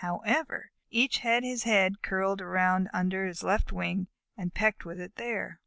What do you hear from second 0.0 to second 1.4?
However, each